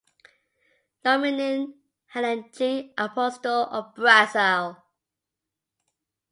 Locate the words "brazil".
3.93-4.81